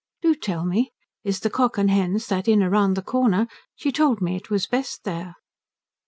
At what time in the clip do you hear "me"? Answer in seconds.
0.65-0.91, 4.19-4.35